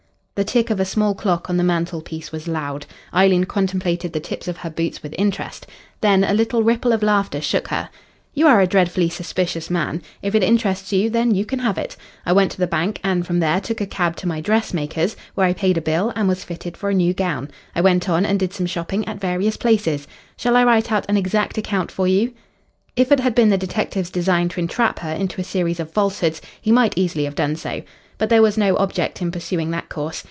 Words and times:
The 0.35 0.43
tick 0.45 0.71
of 0.71 0.79
a 0.79 0.85
small 0.85 1.13
clock 1.13 1.51
on 1.51 1.57
the 1.57 1.63
mantelpiece 1.63 2.31
was 2.31 2.47
loud. 2.47 2.87
Eileen 3.13 3.43
contemplated 3.43 4.11
the 4.11 4.19
tips 4.19 4.47
of 4.47 4.57
her 4.57 4.71
boots 4.71 5.03
with 5.03 5.13
interest. 5.15 5.67
Then 6.01 6.23
a 6.23 6.33
little 6.33 6.63
ripple 6.63 6.93
of 6.93 7.03
laughter 7.03 7.39
shook 7.39 7.67
her. 7.67 7.91
"You 8.33 8.47
are 8.47 8.59
a 8.59 8.65
dreadfully 8.65 9.07
suspicious 9.07 9.69
man. 9.69 10.01
If 10.23 10.33
it 10.33 10.41
interests 10.41 10.91
you, 10.91 11.11
then, 11.11 11.35
you 11.35 11.45
can 11.45 11.59
have 11.59 11.77
it. 11.77 11.95
I 12.25 12.33
went 12.33 12.49
to 12.53 12.57
the 12.57 12.65
bank, 12.65 12.99
and 13.03 13.23
from 13.23 13.39
there 13.39 13.61
took 13.61 13.81
a 13.81 13.85
cab 13.85 14.15
to 14.15 14.27
my 14.27 14.41
dressmaker's, 14.41 15.15
where 15.35 15.45
I 15.45 15.53
paid 15.53 15.77
a 15.77 15.79
bill 15.81 16.11
and 16.15 16.27
was 16.27 16.43
fitted 16.43 16.75
for 16.75 16.89
a 16.89 16.93
new 16.95 17.13
gown. 17.13 17.51
I 17.75 17.81
went 17.81 18.09
on 18.09 18.25
and 18.25 18.39
did 18.39 18.51
some 18.51 18.65
shopping 18.65 19.07
at 19.07 19.21
various 19.21 19.57
places. 19.57 20.07
Shall 20.37 20.55
I 20.55 20.63
write 20.63 20.91
out 20.91 21.05
an 21.07 21.17
exact 21.17 21.59
account 21.59 21.91
for 21.91 22.07
you?" 22.07 22.33
If 22.95 23.11
it 23.11 23.19
had 23.19 23.35
been 23.35 23.49
the 23.49 23.59
detective's 23.59 24.09
design 24.09 24.49
to 24.49 24.59
entrap 24.59 24.97
her 24.99 25.13
into 25.13 25.39
a 25.39 25.43
series 25.53 25.79
of 25.79 25.91
falsehoods 25.91 26.41
he 26.59 26.71
might 26.71 26.97
easily 26.97 27.25
have 27.25 27.35
done 27.35 27.55
so. 27.55 27.83
But 28.17 28.29
there 28.29 28.41
was 28.41 28.57
no 28.57 28.75
object 28.77 29.21
in 29.21 29.29
pursuing 29.31 29.69
that 29.71 29.87
course. 29.89 30.19